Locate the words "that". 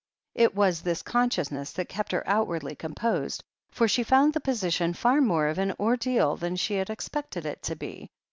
1.73-1.87